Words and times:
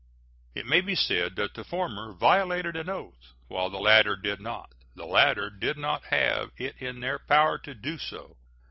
It 0.55 0.65
may 0.65 0.81
be 0.81 0.95
said 0.95 1.35
that 1.35 1.53
the 1.53 1.63
former 1.63 2.11
violated 2.11 2.75
an 2.75 2.89
oath, 2.89 3.35
while 3.49 3.69
the 3.69 3.77
latter 3.77 4.15
did 4.15 4.41
not; 4.41 4.71
the 4.95 5.05
latter 5.05 5.51
did 5.51 5.77
not 5.77 6.05
have 6.05 6.49
it 6.57 6.75
in 6.79 7.01
their 7.01 7.19
power 7.19 7.59
to 7.59 7.75
do 7.75 7.99
so. 7.99 8.35